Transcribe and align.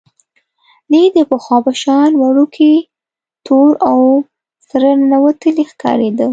دی 0.91 1.03
د 1.15 1.17
پخوا 1.31 1.57
په 1.65 1.71
شان 1.81 2.11
وړوکی، 2.17 2.73
تور 3.45 3.71
او 3.89 3.99
سره 4.69 4.87
ننوتلی 4.99 5.63
ښکارېده. 5.71 6.27